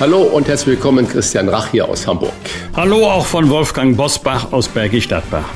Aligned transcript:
Hallo 0.00 0.22
und 0.22 0.46
herzlich 0.46 0.76
willkommen, 0.76 1.08
Christian 1.08 1.48
Rach 1.48 1.72
hier 1.72 1.88
aus 1.88 2.06
Hamburg. 2.06 2.32
Hallo 2.76 3.04
auch 3.04 3.26
von 3.26 3.50
Wolfgang 3.50 3.96
Bosbach 3.96 4.52
aus 4.52 4.68
Bergisch 4.68 5.08
Gladbach. 5.08 5.46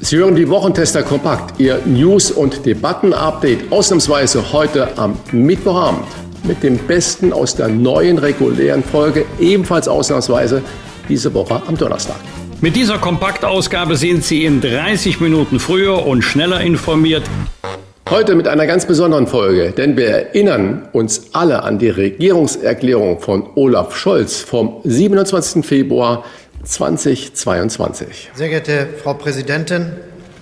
Sie 0.00 0.16
hören 0.16 0.34
die 0.34 0.48
Wochentester 0.48 1.02
Kompakt, 1.02 1.60
Ihr 1.60 1.82
News- 1.84 2.30
und 2.30 2.64
Debatten-Update, 2.64 3.70
ausnahmsweise 3.70 4.54
heute 4.54 4.96
am 4.96 5.18
Mittwochabend 5.32 6.06
mit 6.44 6.62
dem 6.62 6.78
Besten 6.78 7.30
aus 7.34 7.54
der 7.54 7.68
neuen 7.68 8.16
regulären 8.16 8.82
Folge, 8.82 9.26
ebenfalls 9.38 9.86
ausnahmsweise 9.86 10.62
diese 11.10 11.34
Woche 11.34 11.60
am 11.66 11.76
Donnerstag. 11.76 12.16
Mit 12.62 12.76
dieser 12.76 12.96
Kompaktausgabe 12.96 13.96
sind 13.96 14.24
Sie 14.24 14.46
in 14.46 14.62
30 14.62 15.20
Minuten 15.20 15.60
früher 15.60 16.06
und 16.06 16.22
schneller 16.22 16.62
informiert. 16.62 17.24
Heute 18.10 18.34
mit 18.34 18.48
einer 18.48 18.66
ganz 18.66 18.86
besonderen 18.86 19.28
Folge, 19.28 19.70
denn 19.70 19.96
wir 19.96 20.08
erinnern 20.08 20.88
uns 20.90 21.32
alle 21.32 21.62
an 21.62 21.78
die 21.78 21.90
Regierungserklärung 21.90 23.20
von 23.20 23.50
Olaf 23.54 23.96
Scholz 23.96 24.40
vom 24.40 24.80
27. 24.82 25.64
Februar 25.64 26.24
2022. 26.64 28.32
Sehr 28.34 28.48
geehrte 28.48 28.88
Frau 29.00 29.14
Präsidentin, 29.14 29.92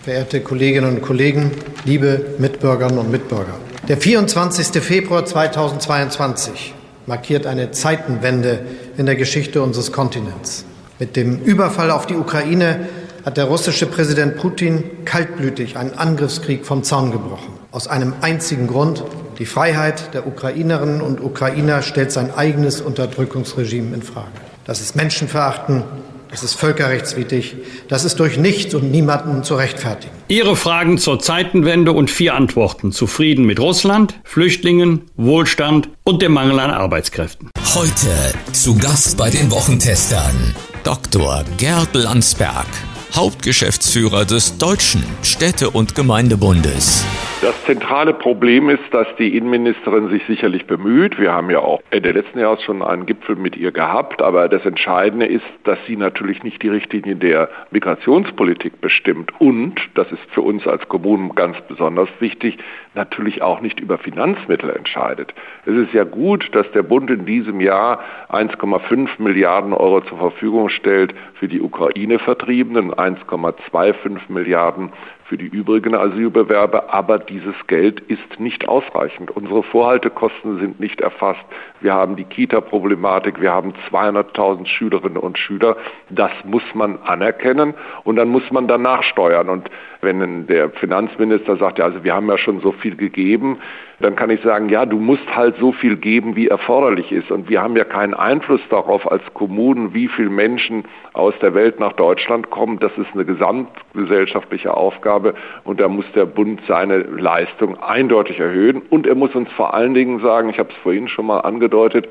verehrte 0.02 0.40
Kolleginnen 0.40 0.94
und 0.96 1.02
Kollegen, 1.02 1.50
liebe 1.84 2.22
Mitbürgerinnen 2.38 3.00
und 3.00 3.10
Mitbürger. 3.10 3.56
Der 3.86 3.98
24. 3.98 4.82
Februar 4.82 5.26
2022 5.26 6.72
markiert 7.04 7.46
eine 7.46 7.70
Zeitenwende 7.70 8.60
in 8.96 9.04
der 9.04 9.16
Geschichte 9.16 9.60
unseres 9.60 9.92
Kontinents. 9.92 10.64
Mit 10.98 11.16
dem 11.16 11.40
Überfall 11.40 11.90
auf 11.90 12.06
die 12.06 12.16
Ukraine 12.16 12.88
hat 13.26 13.36
der 13.36 13.44
russische 13.44 13.84
Präsident 13.84 14.38
Putin 14.38 15.04
kaltblütig 15.04 15.76
einen 15.76 15.92
Angriffskrieg 15.92 16.64
vom 16.64 16.82
Zaun 16.82 17.12
gebrochen. 17.12 17.57
Aus 17.70 17.86
einem 17.86 18.14
einzigen 18.22 18.66
Grund. 18.66 19.04
Die 19.38 19.44
Freiheit 19.44 20.14
der 20.14 20.26
Ukrainerinnen 20.26 21.02
und 21.02 21.20
Ukrainer 21.22 21.82
stellt 21.82 22.10
sein 22.10 22.34
eigenes 22.34 22.80
Unterdrückungsregime 22.80 23.94
in 23.94 24.02
Frage. 24.02 24.28
Das 24.64 24.80
ist 24.80 24.96
Menschenverachten, 24.96 25.82
das 26.30 26.42
ist 26.42 26.54
völkerrechtswidrig, 26.54 27.56
das 27.88 28.04
ist 28.04 28.20
durch 28.20 28.38
nichts 28.38 28.74
und 28.74 28.90
niemanden 28.90 29.44
zu 29.44 29.54
rechtfertigen. 29.54 30.14
Ihre 30.28 30.56
Fragen 30.56 30.96
zur 30.96 31.20
Zeitenwende 31.20 31.92
und 31.92 32.10
vier 32.10 32.34
Antworten 32.34 32.90
zu 32.90 33.06
Frieden 33.06 33.44
mit 33.44 33.60
Russland, 33.60 34.18
Flüchtlingen, 34.24 35.02
Wohlstand 35.16 35.90
und 36.04 36.22
dem 36.22 36.32
Mangel 36.32 36.58
an 36.60 36.70
Arbeitskräften. 36.70 37.50
Heute 37.74 38.34
zu 38.52 38.78
Gast 38.78 39.18
bei 39.18 39.28
den 39.28 39.50
Wochentestern 39.50 40.54
Dr. 40.84 41.44
Gerd 41.58 41.94
Landsberg, 41.94 42.66
Hauptgeschäftsführer 43.14 44.24
des 44.24 44.56
Deutschen 44.56 45.04
Städte- 45.22 45.70
und 45.70 45.94
Gemeindebundes. 45.94 47.04
Das 47.40 47.54
zentrale 47.66 48.14
Problem 48.14 48.68
ist, 48.68 48.82
dass 48.90 49.06
die 49.16 49.36
Innenministerin 49.36 50.08
sich 50.08 50.24
sicherlich 50.26 50.66
bemüht. 50.66 51.20
Wir 51.20 51.32
haben 51.32 51.50
ja 51.50 51.60
auch 51.60 51.80
Ende 51.90 52.10
letzten 52.10 52.40
Jahres 52.40 52.64
schon 52.64 52.82
einen 52.82 53.06
Gipfel 53.06 53.36
mit 53.36 53.56
ihr 53.56 53.70
gehabt. 53.70 54.22
Aber 54.22 54.48
das 54.48 54.66
Entscheidende 54.66 55.24
ist, 55.24 55.46
dass 55.62 55.78
sie 55.86 55.96
natürlich 55.96 56.42
nicht 56.42 56.60
die 56.64 56.68
Richtlinie 56.68 57.14
der 57.14 57.48
Migrationspolitik 57.70 58.80
bestimmt. 58.80 59.32
Und, 59.40 59.80
das 59.94 60.10
ist 60.10 60.22
für 60.32 60.42
uns 60.42 60.66
als 60.66 60.88
Kommunen 60.88 61.36
ganz 61.36 61.56
besonders 61.68 62.08
wichtig, 62.18 62.58
natürlich 62.96 63.40
auch 63.40 63.60
nicht 63.60 63.78
über 63.78 63.98
Finanzmittel 63.98 64.70
entscheidet. 64.70 65.32
Es 65.64 65.76
ist 65.76 65.92
ja 65.92 66.02
gut, 66.02 66.48
dass 66.56 66.68
der 66.72 66.82
Bund 66.82 67.08
in 67.08 67.24
diesem 67.24 67.60
Jahr 67.60 68.00
1,5 68.30 69.10
Milliarden 69.18 69.74
Euro 69.74 70.00
zur 70.00 70.18
Verfügung 70.18 70.70
stellt 70.70 71.14
für 71.34 71.46
die 71.46 71.60
Ukraine-Vertriebenen, 71.60 72.92
1,25 72.92 74.22
Milliarden 74.26 74.92
für 75.28 75.36
die 75.36 75.46
übrigen 75.46 75.94
Asylbewerber, 75.94 76.92
aber 76.92 77.18
dieses 77.18 77.54
Geld 77.66 78.00
ist 78.00 78.40
nicht 78.40 78.66
ausreichend. 78.66 79.30
Unsere 79.30 79.62
Vorhaltekosten 79.62 80.58
sind 80.58 80.80
nicht 80.80 81.02
erfasst. 81.02 81.44
Wir 81.80 81.92
haben 81.92 82.16
die 82.16 82.24
Kita-Problematik, 82.24 83.40
wir 83.40 83.52
haben 83.52 83.74
200.000 83.90 84.66
Schülerinnen 84.66 85.18
und 85.18 85.38
Schüler. 85.38 85.76
Das 86.08 86.30
muss 86.44 86.62
man 86.72 86.98
anerkennen 87.02 87.74
und 88.04 88.16
dann 88.16 88.28
muss 88.28 88.50
man 88.50 88.68
danach 88.68 89.02
steuern. 89.02 89.50
Und 89.50 89.68
wenn 90.00 90.46
der 90.46 90.70
Finanzminister 90.70 91.56
sagt, 91.56 91.78
ja, 91.78 91.84
also 91.84 92.02
wir 92.02 92.14
haben 92.14 92.28
ja 92.28 92.38
schon 92.38 92.60
so 92.60 92.72
viel 92.72 92.96
gegeben, 92.96 93.58
dann 94.00 94.14
kann 94.14 94.30
ich 94.30 94.40
sagen, 94.42 94.68
ja, 94.68 94.86
du 94.86 94.98
musst 94.98 95.26
halt 95.34 95.56
so 95.58 95.72
viel 95.72 95.96
geben, 95.96 96.36
wie 96.36 96.46
erforderlich 96.46 97.10
ist. 97.10 97.30
Und 97.30 97.48
wir 97.48 97.60
haben 97.60 97.76
ja 97.76 97.84
keinen 97.84 98.14
Einfluss 98.14 98.60
darauf 98.70 99.10
als 99.10 99.22
Kommunen, 99.34 99.92
wie 99.92 100.06
viele 100.06 100.30
Menschen 100.30 100.84
aus 101.14 101.34
der 101.42 101.54
Welt 101.54 101.80
nach 101.80 101.94
Deutschland 101.94 102.50
kommen. 102.50 102.78
Das 102.78 102.92
ist 102.96 103.12
eine 103.14 103.24
gesamtgesellschaftliche 103.24 104.72
Aufgabe 104.72 105.34
und 105.64 105.80
da 105.80 105.88
muss 105.88 106.04
der 106.14 106.26
Bund 106.26 106.60
seine 106.68 106.98
Leistung 106.98 107.76
eindeutig 107.82 108.38
erhöhen. 108.38 108.82
Und 108.88 109.06
er 109.06 109.16
muss 109.16 109.34
uns 109.34 109.50
vor 109.52 109.74
allen 109.74 109.94
Dingen 109.94 110.20
sagen, 110.20 110.48
ich 110.50 110.58
habe 110.60 110.70
es 110.70 110.76
vorhin 110.76 111.08
schon 111.08 111.26
mal 111.26 111.40
angedeutet, 111.40 112.08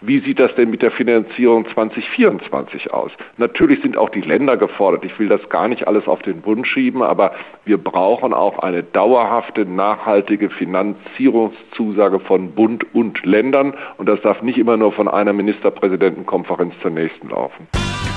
wie 0.00 0.20
sieht 0.20 0.38
das 0.38 0.54
denn 0.54 0.70
mit 0.70 0.82
der 0.82 0.92
Finanzierung 0.92 1.66
2024 1.74 2.92
aus? 2.92 3.10
Natürlich 3.36 3.82
sind 3.82 3.96
auch 3.96 4.10
die 4.10 4.20
Länder 4.20 4.56
gefordert. 4.56 5.04
Ich 5.04 5.18
will 5.18 5.28
das 5.28 5.48
gar 5.48 5.66
nicht 5.66 5.88
alles 5.88 6.06
auf 6.06 6.22
den 6.22 6.40
Bund 6.40 6.66
schieben, 6.66 7.02
aber 7.02 7.32
wir 7.64 7.78
brauchen 7.78 8.32
auch 8.32 8.60
eine 8.60 8.84
dauerhafte, 8.84 9.64
nachhaltige 9.64 10.50
Finanzierungszusage 10.50 12.20
von 12.20 12.52
Bund 12.52 12.86
und 12.94 13.24
Ländern. 13.24 13.74
Und 13.96 14.08
das 14.08 14.20
darf 14.22 14.40
nicht 14.42 14.58
immer 14.58 14.76
nur 14.76 14.92
von 14.92 15.08
einer 15.08 15.32
Ministerpräsidentenkonferenz 15.32 16.74
zur 16.80 16.92
nächsten 16.92 17.30
laufen. 17.30 17.66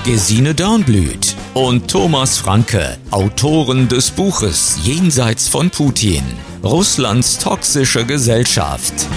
Gesine 0.04 0.54
Dornblüt 0.54 1.36
und 1.54 1.90
Thomas 1.90 2.38
Franke, 2.38 2.96
Autoren 3.10 3.88
des 3.88 4.10
Buches 4.10 4.80
Jenseits 4.84 5.48
von 5.48 5.70
Putin, 5.70 6.22
Russlands 6.62 7.38
toxische 7.38 8.04
Gesellschaft. 8.04 9.08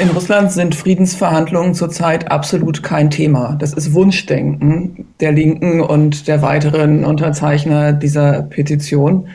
In 0.00 0.10
Russland 0.10 0.52
sind 0.52 0.76
Friedensverhandlungen 0.76 1.74
zurzeit 1.74 2.30
absolut 2.30 2.84
kein 2.84 3.10
Thema. 3.10 3.56
Das 3.58 3.72
ist 3.72 3.94
Wunschdenken 3.94 5.06
der 5.18 5.32
Linken 5.32 5.80
und 5.80 6.28
der 6.28 6.40
weiteren 6.40 7.04
Unterzeichner 7.04 7.92
dieser 7.92 8.42
Petition, 8.42 9.26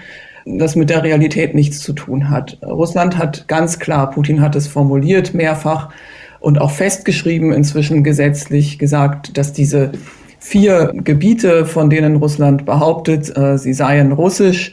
das 0.45 0.77
mit 0.77 0.89
der 0.89 1.03
Realität 1.03 1.53
nichts 1.53 1.79
zu 1.79 1.91
tun 1.91 2.29
hat. 2.29 2.59
Russland 2.65 3.17
hat 3.17 3.49
ganz 3.49 3.77
klar, 3.77 4.09
Putin 4.11 4.39
hat 4.39 4.55
es 4.55 4.69
formuliert 4.69 5.33
mehrfach 5.33 5.89
und 6.39 6.61
auch 6.61 6.71
festgeschrieben, 6.71 7.51
inzwischen 7.51 8.01
gesetzlich 8.05 8.79
gesagt, 8.79 9.37
dass 9.37 9.51
diese 9.51 9.91
vier 10.39 10.93
Gebiete, 10.93 11.65
von 11.65 11.89
denen 11.89 12.15
Russland 12.15 12.65
behauptet, 12.65 13.35
äh, 13.35 13.57
sie 13.57 13.73
seien 13.73 14.13
russisch, 14.13 14.71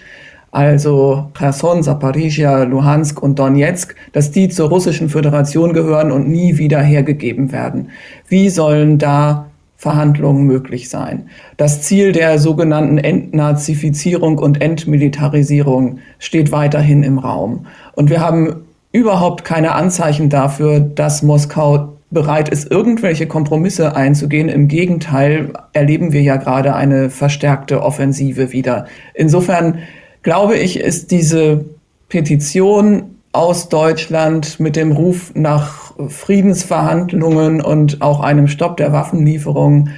also 0.53 1.31
Cherson, 1.37 1.83
Zaporizhia, 1.83 2.65
Luhansk 2.65 3.23
und 3.23 3.39
Donetsk, 3.39 3.95
dass 4.13 4.31
die 4.31 4.49
zur 4.49 4.69
russischen 4.69 5.09
Föderation 5.09 5.73
gehören 5.73 6.11
und 6.11 6.29
nie 6.29 6.59
wieder 6.59 6.81
hergegeben 6.81 7.53
werden. 7.53 7.91
Wie 8.29 8.49
sollen 8.49 8.99
da 8.99 9.47
Verhandlungen 9.77 10.45
möglich 10.45 10.89
sein? 10.89 11.29
Das 11.57 11.83
Ziel 11.83 12.13
der 12.13 12.39
sogenannten 12.39 12.99
Entnazifizierung 12.99 14.39
und 14.39 14.61
Entmilitarisierung 14.61 15.99
steht 16.19 16.51
weiterhin 16.53 17.03
im 17.03 17.19
Raum. 17.19 17.67
Und 17.93 18.11
wir 18.11 18.21
haben 18.21 18.65
überhaupt 18.93 19.45
keine 19.45 19.73
Anzeichen 19.73 20.31
dafür, 20.31 20.81
dass 20.81 21.23
Moskau 21.23 21.97
bereit 22.11 22.49
ist, 22.49 22.69
irgendwelche 22.71 23.29
Kompromisse 23.29 23.95
einzugehen. 23.95 24.49
Im 24.49 24.67
Gegenteil 24.67 25.53
erleben 25.73 26.13
wir 26.13 26.23
ja 26.23 26.37
gerade 26.37 26.75
eine 26.75 27.09
verstärkte 27.09 27.83
Offensive 27.83 28.53
wieder. 28.53 28.87
Insofern 29.15 29.79
glaube 30.23 30.57
ich, 30.57 30.79
ist 30.79 31.11
diese 31.11 31.65
Petition 32.09 33.17
aus 33.33 33.69
Deutschland 33.69 34.59
mit 34.59 34.77
dem 34.77 34.93
Ruf 34.93 35.33
nach 35.35 35.93
Friedensverhandlungen 36.09 37.61
und 37.61 38.03
auch 38.03 38.21
einem 38.21 38.49
Stopp 38.49 38.77
der 38.77 38.93
Waffenlieferung 38.93 39.91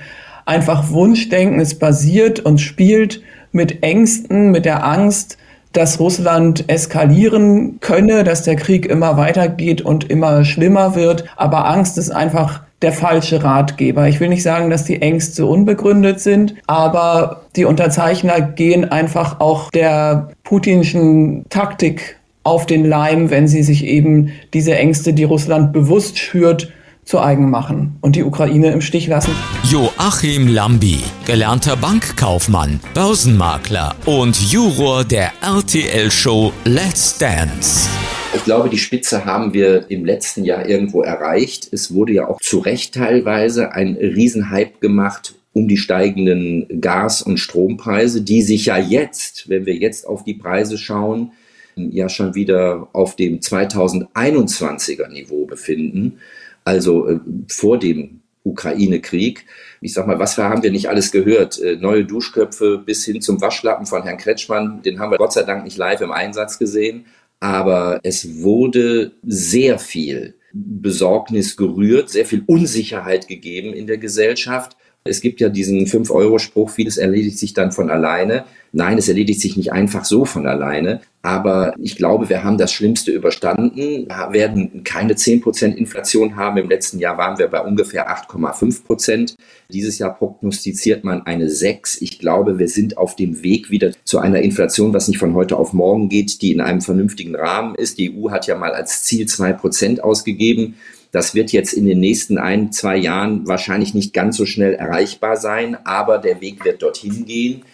einfach 0.44 0.90
Wunschdenken. 0.90 1.60
Es 1.60 1.78
basiert 1.78 2.40
und 2.40 2.60
spielt 2.60 3.22
mit 3.52 3.82
Ängsten, 3.82 4.50
mit 4.50 4.64
der 4.64 4.84
Angst, 4.84 5.38
dass 5.72 5.98
Russland 5.98 6.68
eskalieren 6.68 7.78
könne, 7.80 8.25
dass 8.25 8.42
der 8.42 8.56
Krieg 8.56 8.84
immer 8.84 9.16
weitergeht 9.16 9.80
und 9.80 10.10
immer 10.10 10.44
schlimmer 10.44 10.94
wird. 10.94 11.25
Aber 11.36 11.66
Angst 11.66 11.96
ist 11.96 12.10
einfach 12.10 12.62
der 12.82 12.93
falsche 12.93 13.43
Ratgeber. 13.43 14.08
Ich 14.08 14.20
will 14.20 14.29
nicht 14.29 14.43
sagen, 14.43 14.70
dass 14.70 14.84
die 14.84 15.00
Ängste 15.00 15.46
unbegründet 15.46 16.20
sind, 16.20 16.55
aber 16.67 17.43
die 17.56 17.64
Unterzeichner 17.64 18.40
gehen 18.40 18.90
einfach 18.90 19.40
auch 19.40 19.70
der 19.70 20.31
putinschen 20.44 21.49
Taktik 21.49 22.19
auf 22.44 22.67
den 22.67 22.84
Leim, 22.84 23.31
wenn 23.31 23.46
sie 23.49 23.62
sich 23.62 23.84
eben 23.84 24.32
diese 24.52 24.75
Ängste, 24.75 25.12
die 25.12 25.25
Russland 25.25 25.73
bewusst 25.73 26.19
schürt, 26.19 26.73
zu 27.05 27.20
eigen 27.20 27.50
machen 27.50 27.96
und 28.00 28.14
die 28.14 28.23
Ukraine 28.23 28.70
im 28.70 28.81
Stich 28.81 29.08
lassen. 29.08 29.32
Joachim 29.64 30.46
Lambi, 30.46 31.00
gelernter 31.26 31.76
Bankkaufmann, 31.76 32.81
Börsenmakler 32.94 33.96
und 34.06 34.40
Juror 34.52 35.05
der 35.05 35.32
RTL-Show 35.43 36.52
Let's 36.64 37.19
Dance. 37.19 37.88
Ich 38.34 38.44
glaube, 38.44 38.70
die 38.70 38.79
Spitze 38.79 39.25
haben 39.25 39.52
wir 39.52 39.90
im 39.90 40.05
letzten 40.05 40.44
Jahr 40.44 40.67
irgendwo 40.67 41.02
erreicht. 41.02 41.69
Es 41.70 41.94
wurde 41.94 42.14
ja 42.14 42.29
auch 42.29 42.40
zu 42.40 42.58
Recht 42.58 42.94
teilweise 42.94 43.73
ein 43.73 43.96
Riesenhype 43.96 44.81
gemacht 44.81 45.34
um 45.52 45.69
die 45.69 45.76
steigenden 45.76 46.81
Gas- 46.81 47.23
und 47.23 47.38
Strompreise, 47.38 48.23
die 48.23 48.43
sich 48.43 48.67
ja 48.67 48.79
jetzt, 48.79 49.49
wenn 49.49 49.67
wir 49.67 49.75
jetzt 49.75 50.06
auf 50.06 50.25
die 50.25 50.34
Preise 50.34 50.79
schauen, 50.79 51.32
ja 51.76 52.08
schon 52.08 52.34
wieder 52.34 52.88
auf 52.93 53.17
dem 53.17 53.40
2021er 53.40 55.08
Niveau 55.08 55.46
befinden, 55.46 56.19
also 56.64 57.08
äh, 57.08 57.20
vor 57.49 57.78
dem 57.78 58.20
Ukraine-Krieg. 58.44 59.46
Ich 59.81 59.94
sag 59.94 60.06
mal, 60.06 60.19
was 60.19 60.37
haben 60.38 60.62
wir 60.62 60.70
nicht 60.70 60.88
alles 60.88 61.12
gehört? 61.12 61.61
Äh, 61.61 61.76
neue 61.76 62.05
Duschköpfe 62.05 62.78
bis 62.78 63.05
hin 63.05 63.20
zum 63.20 63.40
Waschlappen 63.40 63.87
von 63.87 64.02
Herrn 64.02 64.19
Kretschmann, 64.19 64.82
den 64.82 64.99
haben 64.99 65.11
wir 65.11 65.19
Gott 65.19 65.32
sei 65.32 65.43
Dank 65.43 65.64
nicht 65.64 65.76
live 65.76 66.00
im 66.00 66.12
Einsatz 66.12 66.58
gesehen. 66.58 67.06
Aber 67.42 67.98
es 68.04 68.40
wurde 68.40 69.14
sehr 69.24 69.80
viel 69.80 70.36
Besorgnis 70.52 71.56
gerührt, 71.56 72.08
sehr 72.08 72.24
viel 72.24 72.44
Unsicherheit 72.46 73.26
gegeben 73.26 73.72
in 73.72 73.88
der 73.88 73.98
Gesellschaft. 73.98 74.76
Es 75.04 75.20
gibt 75.20 75.40
ja 75.40 75.49
diesen 75.49 75.87
5-Euro-Spruch, 75.87 76.70
vieles 76.70 76.96
erledigt 76.96 77.37
sich 77.37 77.54
dann 77.54 77.72
von 77.72 77.90
alleine. 77.90 78.44
Nein, 78.70 78.99
es 78.99 79.08
erledigt 79.08 79.40
sich 79.40 79.56
nicht 79.56 79.72
einfach 79.72 80.04
so 80.04 80.25
von 80.25 80.46
alleine. 80.46 81.00
Aber 81.22 81.75
ich 81.81 81.96
glaube, 81.96 82.28
wir 82.28 82.44
haben 82.44 82.56
das 82.56 82.72
Schlimmste 82.72 83.10
überstanden, 83.10 84.06
werden 84.31 84.84
keine 84.84 85.14
10% 85.14 85.75
Inflation 85.75 86.37
haben. 86.37 86.56
Im 86.56 86.69
letzten 86.69 87.00
Jahr 87.00 87.19
waren 87.19 87.38
wir 87.38 87.49
bei 87.49 87.60
ungefähr 87.60 88.10
8,5%. 88.10 89.34
Dieses 89.70 89.99
Jahr 89.99 90.14
prognostiziert 90.14 91.02
man 91.02 91.26
eine 91.26 91.50
6. 91.50 92.00
Ich 92.00 92.20
glaube, 92.20 92.60
wir 92.60 92.69
sind 92.69 92.96
auf 92.96 93.16
dem 93.16 93.43
Weg 93.43 93.70
wieder 93.70 93.90
zu 94.04 94.20
einer 94.20 94.40
Inflation, 94.40 94.94
was 94.94 95.08
nicht 95.08 95.19
von 95.19 95.34
heute 95.34 95.56
auf 95.56 95.72
morgen 95.72 96.08
geht, 96.08 96.43
die 96.43 96.52
in 96.52 96.60
einem 96.60 96.81
vernünftigen 96.81 97.34
Rahmen 97.34 97.75
ist. 97.75 97.99
Die 97.99 98.16
EU 98.16 98.31
hat 98.31 98.46
ja 98.46 98.56
mal 98.56 98.72
als 98.72 99.02
Ziel 99.02 99.26
2% 99.26 99.99
ausgegeben. 100.00 100.76
Das 101.12 101.35
wird 101.35 101.53
jetzt 101.53 101.75
in 101.75 101.85
den 101.85 102.00
nächsten 102.00 102.38
ein, 102.38 102.73
zwei 102.73 102.97
Jahren 102.97 103.47
wahrscheinlich 103.47 103.93
nicht 103.93 104.14
ganz 104.14 104.38
so 104.38 104.47
schnell 104.47 104.73
erreichbar 104.73 105.37
sein, 105.37 105.76
aber 105.85 106.17
der 106.17 106.41
Weg 106.41 106.64
wird 106.64 106.81
dorthin 106.81 107.26
gehen. 107.26 107.64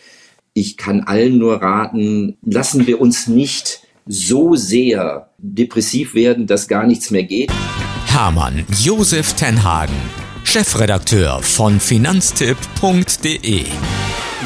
Ich 0.55 0.77
kann 0.77 1.03
allen 1.03 1.39
nur 1.39 1.63
raten, 1.63 2.37
lassen 2.45 2.89
wir 2.89 3.01
uns 3.01 3.29
nicht 3.29 3.83
so 4.07 4.57
sehr 4.57 5.31
depressiv 5.39 6.15
werden, 6.15 6.49
dass 6.49 6.67
gar 6.67 6.85
nichts 6.85 7.13
mehr 7.13 7.23
geht. 7.23 7.53
Hermann 8.07 8.67
Josef 8.83 9.35
Tenhagen, 9.35 9.95
Chefredakteur 10.43 11.41
von 11.41 11.79
finanztipp.de. 11.79 13.67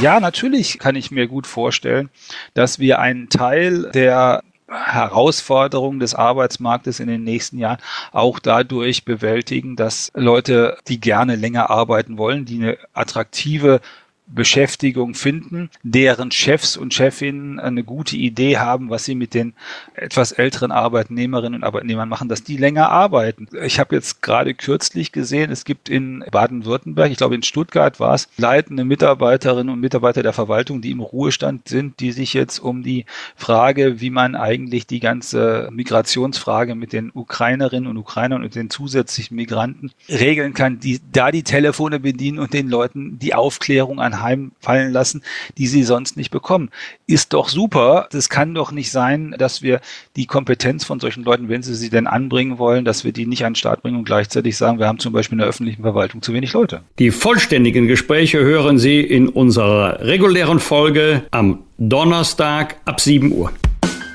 Ja, 0.02 0.20
natürlich 0.20 0.78
kann 0.78 0.96
ich 0.96 1.10
mir 1.10 1.28
gut 1.28 1.46
vorstellen, 1.46 2.10
dass 2.52 2.78
wir 2.78 2.98
einen 2.98 3.30
Teil 3.30 3.90
der 3.94 4.42
Herausforderungen 4.72 6.00
des 6.00 6.14
Arbeitsmarktes 6.14 7.00
in 7.00 7.08
den 7.08 7.24
nächsten 7.24 7.58
Jahren 7.58 7.78
auch 8.12 8.38
dadurch 8.38 9.04
bewältigen, 9.04 9.76
dass 9.76 10.10
Leute, 10.14 10.78
die 10.88 11.00
gerne 11.00 11.36
länger 11.36 11.70
arbeiten 11.70 12.18
wollen, 12.18 12.44
die 12.44 12.56
eine 12.56 12.78
attraktive 12.92 13.80
Beschäftigung 14.26 15.14
finden, 15.14 15.68
deren 15.82 16.30
Chefs 16.30 16.76
und 16.76 16.94
Chefinnen 16.94 17.60
eine 17.60 17.84
gute 17.84 18.16
Idee 18.16 18.56
haben, 18.56 18.88
was 18.88 19.04
sie 19.04 19.14
mit 19.14 19.34
den 19.34 19.52
etwas 19.94 20.32
älteren 20.32 20.72
Arbeitnehmerinnen 20.72 21.60
und 21.60 21.64
Arbeitnehmern 21.64 22.08
machen, 22.08 22.28
dass 22.28 22.42
die 22.42 22.56
länger 22.56 22.88
arbeiten. 22.88 23.48
Ich 23.62 23.78
habe 23.78 23.94
jetzt 23.94 24.22
gerade 24.22 24.54
kürzlich 24.54 25.12
gesehen, 25.12 25.50
es 25.50 25.64
gibt 25.64 25.88
in 25.88 26.24
Baden-Württemberg, 26.30 27.10
ich 27.10 27.18
glaube 27.18 27.34
in 27.34 27.42
Stuttgart 27.42 28.00
war 28.00 28.14
es, 28.14 28.28
leitende 28.38 28.84
Mitarbeiterinnen 28.84 29.72
und 29.72 29.80
Mitarbeiter 29.80 30.22
der 30.22 30.32
Verwaltung, 30.32 30.80
die 30.80 30.92
im 30.92 31.00
Ruhestand 31.00 31.68
sind, 31.68 32.00
die 32.00 32.12
sich 32.12 32.32
jetzt 32.32 32.58
um 32.58 32.82
die 32.82 33.04
Frage, 33.36 34.00
wie 34.00 34.10
man 34.10 34.34
eigentlich 34.34 34.86
die 34.86 35.00
ganze 35.00 35.68
Migrationsfrage 35.72 36.74
mit 36.74 36.94
den 36.94 37.10
Ukrainerinnen 37.12 37.90
und 37.90 37.98
Ukrainern 37.98 38.42
und 38.42 38.54
den 38.54 38.70
zusätzlichen 38.70 39.36
Migranten 39.36 39.90
regeln 40.08 40.54
kann, 40.54 40.80
die 40.80 41.00
da 41.12 41.30
die 41.30 41.42
Telefone 41.42 42.00
bedienen 42.00 42.38
und 42.38 42.54
den 42.54 42.68
Leuten 42.68 43.18
die 43.18 43.34
Aufklärung 43.34 44.00
an 44.00 44.21
anheimfallen 44.22 44.92
lassen, 44.92 45.22
die 45.58 45.66
sie 45.66 45.82
sonst 45.82 46.16
nicht 46.16 46.30
bekommen. 46.30 46.70
Ist 47.06 47.32
doch 47.32 47.48
super. 47.48 48.08
Das 48.12 48.28
kann 48.28 48.54
doch 48.54 48.72
nicht 48.72 48.90
sein, 48.90 49.34
dass 49.38 49.62
wir 49.62 49.80
die 50.16 50.26
Kompetenz 50.26 50.84
von 50.84 51.00
solchen 51.00 51.24
Leuten, 51.24 51.48
wenn 51.48 51.62
sie 51.62 51.74
sie 51.74 51.90
denn 51.90 52.06
anbringen 52.06 52.58
wollen, 52.58 52.84
dass 52.84 53.04
wir 53.04 53.12
die 53.12 53.26
nicht 53.26 53.44
an 53.44 53.52
den 53.52 53.56
Start 53.56 53.82
bringen 53.82 53.98
und 53.98 54.04
gleichzeitig 54.04 54.56
sagen, 54.56 54.78
wir 54.78 54.86
haben 54.86 54.98
zum 54.98 55.12
Beispiel 55.12 55.34
in 55.34 55.40
der 55.40 55.48
öffentlichen 55.48 55.82
Verwaltung 55.82 56.22
zu 56.22 56.32
wenig 56.32 56.52
Leute. 56.52 56.82
Die 56.98 57.10
vollständigen 57.10 57.86
Gespräche 57.88 58.38
hören 58.38 58.78
Sie 58.78 59.00
in 59.00 59.28
unserer 59.28 60.00
regulären 60.00 60.60
Folge 60.60 61.24
am 61.30 61.60
Donnerstag 61.78 62.76
ab 62.84 63.00
7 63.00 63.32
Uhr. 63.32 63.52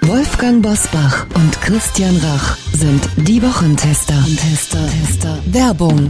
Wolfgang 0.02 0.64
Bosbach 0.64 1.26
und 1.36 1.62
Christian 1.62 2.16
Rach 2.18 2.58
sind 2.72 3.10
die 3.18 3.42
Wochentester. 3.42 4.24
Tester, 4.38 4.88
Tester. 4.88 5.40
Werbung. 5.48 6.10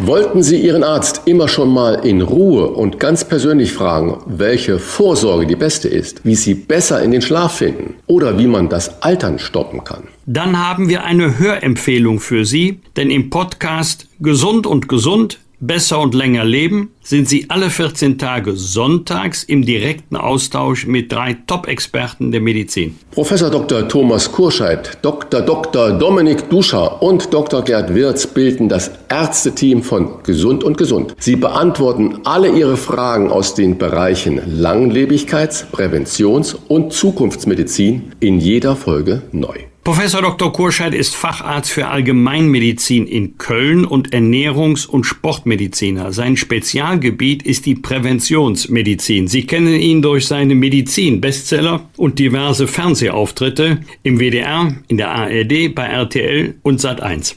Wollten 0.00 0.44
Sie 0.44 0.60
Ihren 0.60 0.84
Arzt 0.84 1.22
immer 1.24 1.48
schon 1.48 1.74
mal 1.74 2.06
in 2.06 2.22
Ruhe 2.22 2.68
und 2.68 3.00
ganz 3.00 3.24
persönlich 3.24 3.72
fragen, 3.72 4.18
welche 4.26 4.78
Vorsorge 4.78 5.44
die 5.44 5.56
beste 5.56 5.88
ist, 5.88 6.24
wie 6.24 6.36
Sie 6.36 6.54
besser 6.54 7.02
in 7.02 7.10
den 7.10 7.20
Schlaf 7.20 7.56
finden 7.56 7.96
oder 8.06 8.38
wie 8.38 8.46
man 8.46 8.68
das 8.68 9.02
Altern 9.02 9.40
stoppen 9.40 9.82
kann? 9.82 10.04
Dann 10.24 10.56
haben 10.56 10.88
wir 10.88 11.02
eine 11.02 11.40
Hörempfehlung 11.40 12.20
für 12.20 12.44
Sie, 12.44 12.78
denn 12.96 13.10
im 13.10 13.28
Podcast 13.28 14.06
Gesund 14.20 14.68
und 14.68 14.88
Gesund 14.88 15.40
Besser 15.60 15.98
und 15.98 16.14
länger 16.14 16.44
leben 16.44 16.90
sind 17.02 17.28
Sie 17.28 17.46
alle 17.48 17.68
14 17.68 18.16
Tage 18.16 18.52
sonntags 18.52 19.42
im 19.42 19.64
direkten 19.64 20.14
Austausch 20.14 20.86
mit 20.86 21.10
drei 21.10 21.36
Top-Experten 21.48 22.30
der 22.30 22.40
Medizin. 22.40 22.96
Professor 23.10 23.50
Dr. 23.50 23.88
Thomas 23.88 24.30
Kurscheid, 24.30 24.98
Dr. 25.02 25.40
Dr. 25.40 25.98
Dominik 25.98 26.48
Duscher 26.48 27.02
und 27.02 27.34
Dr. 27.34 27.62
Gerd 27.62 27.92
Wirz 27.92 28.28
bilden 28.28 28.68
das 28.68 28.92
Ärzteteam 29.08 29.82
von 29.82 30.22
Gesund 30.22 30.62
und 30.62 30.78
Gesund. 30.78 31.16
Sie 31.18 31.34
beantworten 31.34 32.20
alle 32.22 32.50
Ihre 32.50 32.76
Fragen 32.76 33.28
aus 33.28 33.54
den 33.54 33.78
Bereichen 33.78 34.40
Langlebigkeits-, 34.62 35.64
Präventions- 35.72 36.56
und 36.68 36.92
Zukunftsmedizin 36.92 38.12
in 38.20 38.38
jeder 38.38 38.76
Folge 38.76 39.22
neu. 39.32 39.58
Professor 39.88 40.20
Dr. 40.20 40.52
Kurscheid 40.52 40.92
ist 40.92 41.16
Facharzt 41.16 41.70
für 41.70 41.88
Allgemeinmedizin 41.88 43.06
in 43.06 43.38
Köln 43.38 43.86
und 43.86 44.10
Ernährungs- 44.10 44.86
und 44.86 45.04
Sportmediziner. 45.04 46.12
Sein 46.12 46.36
Spezialgebiet 46.36 47.42
ist 47.42 47.64
die 47.64 47.74
Präventionsmedizin. 47.74 49.28
Sie 49.28 49.46
kennen 49.46 49.72
ihn 49.72 50.02
durch 50.02 50.26
seine 50.26 50.54
Medizin-Bestseller 50.54 51.88
und 51.96 52.18
diverse 52.18 52.66
Fernsehauftritte 52.66 53.80
im 54.02 54.20
WDR, 54.20 54.76
in 54.88 54.98
der 54.98 55.08
ARD, 55.08 55.74
bei 55.74 55.86
RTL 55.86 56.56
und 56.60 56.82
Sat1. 56.82 57.36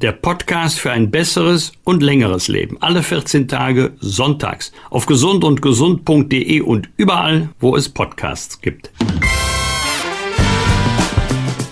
der 0.00 0.12
Podcast 0.12 0.78
für 0.78 0.92
ein 0.92 1.10
besseres 1.10 1.72
und 1.84 2.02
längeres 2.02 2.48
Leben. 2.48 2.76
Alle 2.80 3.02
14 3.02 3.48
Tage 3.48 3.92
sonntags 4.00 4.72
auf 4.90 5.06
gesund 5.06 5.44
und 5.44 5.60
gesund.de 5.60 6.60
und 6.60 6.88
überall, 6.96 7.48
wo 7.58 7.76
es 7.76 7.88
Podcasts 7.88 8.60
gibt. 8.60 8.90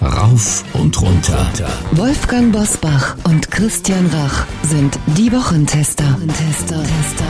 Rauf 0.03 0.65
und 0.75 1.01
runter. 1.01 1.47
Wolfgang 1.93 2.53
Bosbach 2.53 3.17
und 3.25 3.51
Christian 3.51 4.07
Rach 4.07 4.47
sind 4.63 4.99
die 5.17 5.31
Wochentester. 5.33 6.19
Tester, 6.27 6.83
Tester. 6.83 7.25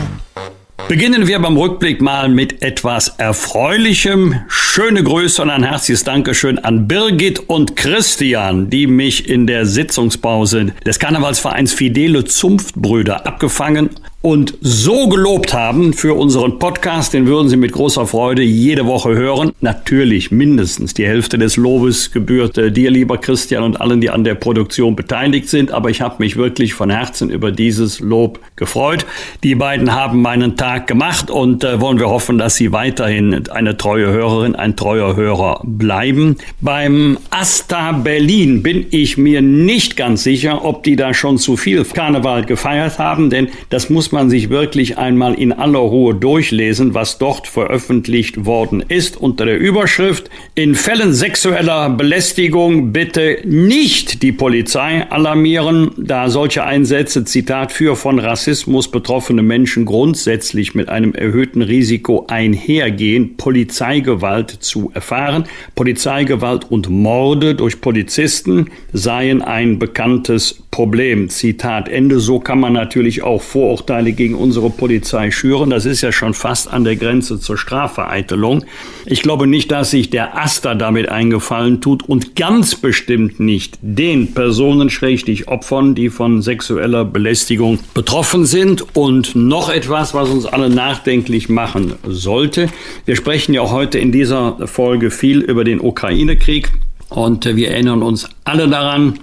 Beginnen 0.88 1.26
wir 1.26 1.40
beim 1.40 1.56
Rückblick 1.56 2.00
mal 2.00 2.28
mit 2.28 2.62
etwas 2.62 3.08
Erfreulichem. 3.18 4.36
Schöne 4.76 5.02
Grüße 5.02 5.40
und 5.40 5.48
ein 5.48 5.62
herzliches 5.62 6.04
Dankeschön 6.04 6.58
an 6.58 6.86
Birgit 6.86 7.48
und 7.48 7.76
Christian, 7.76 8.68
die 8.68 8.86
mich 8.86 9.26
in 9.26 9.46
der 9.46 9.64
Sitzungspause 9.64 10.74
des 10.84 10.98
Karnevalsvereins 10.98 11.72
Fidele 11.72 12.26
Zunftbrüder 12.26 13.26
abgefangen 13.26 13.88
und 14.26 14.58
so 14.60 15.08
gelobt 15.08 15.54
haben 15.54 15.92
für 15.92 16.14
unseren 16.14 16.58
Podcast, 16.58 17.14
den 17.14 17.28
würden 17.28 17.48
Sie 17.48 17.56
mit 17.56 17.70
großer 17.70 18.08
Freude 18.08 18.42
jede 18.42 18.84
Woche 18.84 19.14
hören. 19.14 19.52
Natürlich 19.60 20.32
mindestens 20.32 20.94
die 20.94 21.06
Hälfte 21.06 21.38
des 21.38 21.56
Lobes 21.56 22.10
gebührt 22.10 22.58
äh, 22.58 22.72
dir, 22.72 22.90
lieber 22.90 23.18
Christian, 23.18 23.62
und 23.62 23.80
allen, 23.80 24.00
die 24.00 24.10
an 24.10 24.24
der 24.24 24.34
Produktion 24.34 24.96
beteiligt 24.96 25.48
sind. 25.48 25.70
Aber 25.70 25.90
ich 25.90 26.00
habe 26.00 26.16
mich 26.18 26.36
wirklich 26.36 26.74
von 26.74 26.90
Herzen 26.90 27.30
über 27.30 27.52
dieses 27.52 28.00
Lob 28.00 28.40
gefreut. 28.56 29.06
Die 29.44 29.54
beiden 29.54 29.94
haben 29.94 30.22
meinen 30.22 30.56
Tag 30.56 30.88
gemacht 30.88 31.30
und 31.30 31.62
äh, 31.62 31.80
wollen 31.80 32.00
wir 32.00 32.08
hoffen, 32.08 32.36
dass 32.36 32.56
sie 32.56 32.72
weiterhin 32.72 33.48
eine 33.50 33.76
treue 33.76 34.08
Hörerin, 34.08 34.56
ein 34.66 34.76
treuer 34.76 35.14
Hörer 35.14 35.60
bleiben. 35.62 36.36
Beim 36.60 37.18
Asta 37.30 37.92
Berlin 37.92 38.64
bin 38.64 38.86
ich 38.90 39.16
mir 39.16 39.40
nicht 39.40 39.96
ganz 39.96 40.24
sicher, 40.24 40.64
ob 40.64 40.82
die 40.82 40.96
da 40.96 41.14
schon 41.14 41.38
zu 41.38 41.56
viel 41.56 41.84
Karneval 41.84 42.44
gefeiert 42.44 42.98
haben, 42.98 43.30
denn 43.30 43.48
das 43.70 43.90
muss 43.90 44.10
man 44.10 44.28
sich 44.28 44.50
wirklich 44.50 44.98
einmal 44.98 45.34
in 45.34 45.52
aller 45.52 45.78
Ruhe 45.78 46.14
durchlesen, 46.14 46.94
was 46.94 47.18
dort 47.18 47.46
veröffentlicht 47.46 48.44
worden 48.44 48.82
ist 48.88 49.16
unter 49.16 49.46
der 49.46 49.58
Überschrift 49.58 50.30
In 50.56 50.74
Fällen 50.74 51.12
sexueller 51.12 51.90
Belästigung 51.90 52.92
bitte 52.92 53.38
nicht 53.44 54.22
die 54.22 54.32
Polizei 54.32 55.06
alarmieren, 55.08 55.92
da 55.96 56.28
solche 56.28 56.64
Einsätze, 56.64 57.24
Zitat, 57.24 57.70
für 57.70 57.94
von 57.94 58.18
Rassismus 58.18 58.90
betroffene 58.90 59.42
Menschen 59.42 59.84
grundsätzlich 59.84 60.74
mit 60.74 60.88
einem 60.88 61.14
erhöhten 61.14 61.62
Risiko 61.62 62.24
einhergehen, 62.28 63.36
Polizeigewalt 63.36 64.45
zu 64.50 64.90
erfahren. 64.94 65.44
Polizeigewalt 65.74 66.70
und 66.70 66.88
Morde 66.88 67.54
durch 67.54 67.80
Polizisten 67.80 68.70
seien 68.92 69.42
ein 69.42 69.78
bekanntes 69.78 70.65
Problem. 70.76 71.30
Zitat 71.30 71.88
Ende. 71.88 72.20
So 72.20 72.38
kann 72.38 72.60
man 72.60 72.74
natürlich 72.74 73.22
auch 73.22 73.40
Vorurteile 73.40 74.12
gegen 74.12 74.34
unsere 74.34 74.68
Polizei 74.68 75.30
schüren. 75.30 75.70
Das 75.70 75.86
ist 75.86 76.02
ja 76.02 76.12
schon 76.12 76.34
fast 76.34 76.70
an 76.70 76.84
der 76.84 76.96
Grenze 76.96 77.40
zur 77.40 77.56
Strafvereitelung. 77.56 78.62
Ich 79.06 79.22
glaube 79.22 79.46
nicht, 79.46 79.72
dass 79.72 79.92
sich 79.92 80.10
der 80.10 80.36
Aster 80.36 80.74
damit 80.74 81.08
eingefallen 81.08 81.80
tut 81.80 82.06
und 82.06 82.36
ganz 82.36 82.74
bestimmt 82.74 83.40
nicht 83.40 83.78
den 83.80 84.34
Personen, 84.34 84.90
schrägstich 84.90 85.48
Opfern, 85.48 85.94
die 85.94 86.10
von 86.10 86.42
sexueller 86.42 87.06
Belästigung 87.06 87.78
betroffen 87.94 88.44
sind. 88.44 88.84
Und 88.94 89.34
noch 89.34 89.70
etwas, 89.70 90.12
was 90.12 90.28
uns 90.28 90.44
alle 90.44 90.68
nachdenklich 90.68 91.48
machen 91.48 91.94
sollte. 92.06 92.68
Wir 93.06 93.16
sprechen 93.16 93.54
ja 93.54 93.70
heute 93.70 93.98
in 93.98 94.12
dieser 94.12 94.68
Folge 94.68 95.10
viel 95.10 95.40
über 95.40 95.64
den 95.64 95.80
Ukraine-Krieg. 95.80 96.70
Und 97.08 97.46
wir 97.46 97.70
erinnern 97.70 98.02
uns 98.02 98.28
alle 98.44 98.68
daran, 98.68 99.18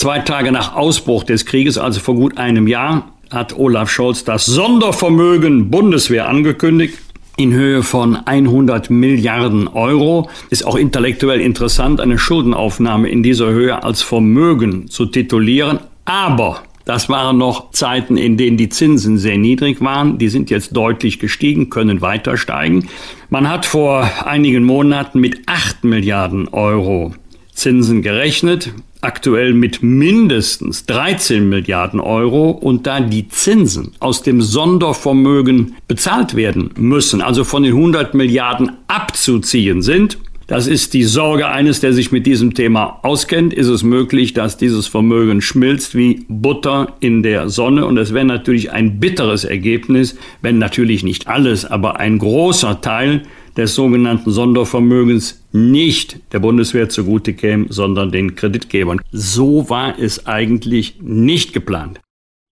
Zwei 0.00 0.20
Tage 0.20 0.50
nach 0.50 0.76
Ausbruch 0.76 1.24
des 1.24 1.44
Krieges, 1.44 1.76
also 1.76 2.00
vor 2.00 2.14
gut 2.14 2.38
einem 2.38 2.66
Jahr, 2.66 3.12
hat 3.30 3.58
Olaf 3.58 3.90
Scholz 3.90 4.24
das 4.24 4.46
Sondervermögen 4.46 5.70
Bundeswehr 5.70 6.26
angekündigt 6.26 6.96
in 7.36 7.52
Höhe 7.52 7.82
von 7.82 8.16
100 8.16 8.88
Milliarden 8.88 9.68
Euro. 9.68 10.30
Ist 10.48 10.64
auch 10.66 10.76
intellektuell 10.76 11.42
interessant, 11.42 12.00
eine 12.00 12.16
Schuldenaufnahme 12.18 13.10
in 13.10 13.22
dieser 13.22 13.50
Höhe 13.50 13.82
als 13.82 14.00
Vermögen 14.00 14.88
zu 14.88 15.04
titulieren. 15.04 15.80
Aber 16.06 16.62
das 16.86 17.10
waren 17.10 17.36
noch 17.36 17.70
Zeiten, 17.72 18.16
in 18.16 18.38
denen 18.38 18.56
die 18.56 18.70
Zinsen 18.70 19.18
sehr 19.18 19.36
niedrig 19.36 19.82
waren. 19.82 20.16
Die 20.16 20.30
sind 20.30 20.48
jetzt 20.48 20.74
deutlich 20.74 21.18
gestiegen, 21.18 21.68
können 21.68 22.00
weiter 22.00 22.38
steigen. 22.38 22.88
Man 23.28 23.50
hat 23.50 23.66
vor 23.66 24.10
einigen 24.24 24.64
Monaten 24.64 25.20
mit 25.20 25.42
8 25.44 25.84
Milliarden 25.84 26.48
Euro 26.48 27.12
Zinsen 27.52 28.00
gerechnet 28.00 28.72
aktuell 29.02 29.54
mit 29.54 29.82
mindestens 29.82 30.86
13 30.86 31.48
Milliarden 31.48 32.00
Euro 32.00 32.50
und 32.50 32.86
da 32.86 33.00
die 33.00 33.28
Zinsen 33.28 33.92
aus 34.00 34.22
dem 34.22 34.42
Sondervermögen 34.42 35.76
bezahlt 35.88 36.36
werden 36.36 36.70
müssen, 36.76 37.22
also 37.22 37.44
von 37.44 37.62
den 37.62 37.74
100 37.74 38.14
Milliarden 38.14 38.72
abzuziehen 38.88 39.82
sind, 39.82 40.18
das 40.50 40.66
ist 40.66 40.94
die 40.94 41.04
Sorge 41.04 41.46
eines, 41.46 41.78
der 41.78 41.92
sich 41.92 42.10
mit 42.10 42.26
diesem 42.26 42.54
Thema 42.54 42.98
auskennt. 43.02 43.54
Ist 43.54 43.68
es 43.68 43.84
möglich, 43.84 44.34
dass 44.34 44.56
dieses 44.56 44.88
Vermögen 44.88 45.42
schmilzt 45.42 45.94
wie 45.94 46.24
Butter 46.28 46.96
in 46.98 47.22
der 47.22 47.48
Sonne? 47.48 47.86
Und 47.86 47.96
es 47.98 48.12
wäre 48.12 48.24
natürlich 48.24 48.72
ein 48.72 48.98
bitteres 48.98 49.44
Ergebnis, 49.44 50.16
wenn 50.42 50.58
natürlich 50.58 51.04
nicht 51.04 51.28
alles, 51.28 51.64
aber 51.64 52.00
ein 52.00 52.18
großer 52.18 52.80
Teil 52.80 53.22
des 53.60 53.74
sogenannten 53.74 54.30
Sondervermögens 54.30 55.42
nicht 55.52 56.20
der 56.32 56.38
Bundeswehr 56.38 56.88
zugute 56.88 57.34
käme, 57.34 57.66
sondern 57.68 58.10
den 58.10 58.34
Kreditgebern. 58.34 59.00
So 59.12 59.68
war 59.68 59.98
es 59.98 60.26
eigentlich 60.26 60.96
nicht 61.00 61.52
geplant. 61.52 62.00